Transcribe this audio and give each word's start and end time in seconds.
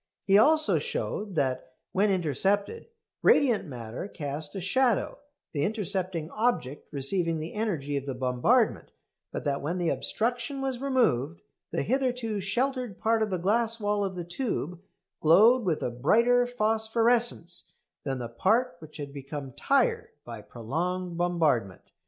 He 0.25 0.35
also 0.35 0.79
showed 0.79 1.35
that, 1.35 1.75
when 1.91 2.09
intercepted, 2.09 2.87
radiant 3.21 3.67
matter 3.67 4.07
cast 4.07 4.55
a 4.55 4.59
shadow, 4.59 5.19
the 5.53 5.61
intercepting 5.63 6.31
object 6.31 6.91
receiving 6.91 7.37
the 7.37 7.53
energy 7.53 7.95
of 7.97 8.07
the 8.07 8.15
bombardment; 8.15 8.93
but 9.31 9.43
that 9.43 9.61
when 9.61 9.77
the 9.77 9.89
obstruction 9.89 10.59
was 10.59 10.81
removed 10.81 11.43
the 11.69 11.83
hitherto 11.83 12.39
sheltered 12.39 12.97
part 12.97 13.21
of 13.21 13.29
the 13.29 13.37
glass 13.37 13.79
wall 13.79 14.03
of 14.03 14.15
the 14.15 14.25
tube 14.25 14.81
glowed 15.21 15.65
with 15.65 15.83
a 15.83 15.91
brighter 15.91 16.47
phosphorescence 16.47 17.71
than 18.03 18.17
the 18.17 18.27
part 18.27 18.77
which 18.79 18.97
had 18.97 19.13
become 19.13 19.53
"tired" 19.53 20.09
by 20.25 20.41
prolonged 20.41 21.15
bombardment. 21.15 21.91